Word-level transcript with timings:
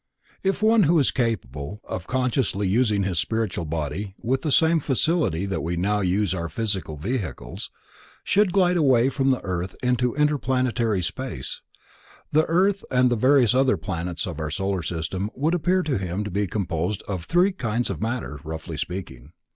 _If 0.41 0.63
one 0.63 0.85
who 0.89 0.97
is 0.97 1.11
capable 1.11 1.79
of 1.83 2.07
consciously 2.07 2.67
using 2.67 3.03
his 3.03 3.19
spiritual 3.19 3.65
body 3.65 4.15
with 4.19 4.41
the 4.41 4.51
same 4.51 4.79
facility 4.79 5.45
that 5.45 5.61
we 5.61 5.77
now 5.77 5.99
use 5.99 6.33
our 6.33 6.49
physical 6.49 6.97
vehicles 6.97 7.69
should 8.23 8.51
glide 8.51 8.77
away 8.77 9.09
from 9.09 9.29
the 9.29 9.39
earth 9.43 9.75
into 9.83 10.15
interplanetary 10.15 11.03
space, 11.03 11.61
the 12.31 12.45
earth 12.47 12.83
and 12.89 13.11
the 13.11 13.15
various 13.15 13.53
other 13.53 13.77
planets 13.77 14.25
of 14.25 14.39
our 14.39 14.49
solar 14.49 14.81
system 14.81 15.29
would 15.35 15.53
appear 15.53 15.83
to 15.83 15.99
him 15.99 16.23
to 16.23 16.31
be 16.31 16.47
composed 16.47 17.03
of 17.03 17.25
three 17.25 17.51
kinds 17.51 17.91
of 17.91 18.01
matter, 18.01 18.39
roughly 18.43 18.77
speaking. 18.77 19.33